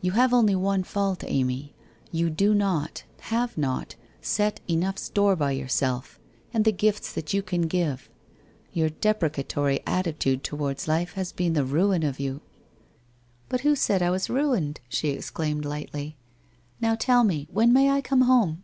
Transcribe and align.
You 0.00 0.12
have 0.12 0.32
only 0.32 0.54
one 0.54 0.84
fault, 0.84 1.24
Amy, 1.26 1.74
you 2.12 2.30
do 2.30 2.54
not, 2.54 3.02
have 3.22 3.58
not, 3.58 3.96
set 4.20 4.60
enough 4.68 4.96
store 4.96 5.34
by 5.34 5.50
yourself, 5.50 6.20
and 6.54 6.64
the 6.64 6.70
gifts 6.70 7.12
that 7.12 7.34
you 7.34 7.42
can 7.42 7.62
give. 7.62 8.08
Your 8.72 8.90
deprecatory 8.90 9.80
atti 9.84 10.16
tude 10.16 10.44
towards 10.44 10.86
life 10.86 11.14
has 11.14 11.32
been 11.32 11.54
the 11.54 11.64
ruin 11.64 12.04
of 12.04 12.20
you/' 12.20 12.42
But 13.48 13.62
who 13.62 13.74
said 13.74 14.02
I 14.02 14.10
was 14.10 14.30
ruined?' 14.30 14.78
she 14.88 15.08
exclaimed 15.08 15.64
lightly.' 15.64 16.16
Now, 16.80 16.94
tell 16.94 17.24
me, 17.24 17.48
when 17.50 17.72
may 17.72 17.90
I 17.90 18.02
come 18.02 18.20
home 18.20 18.62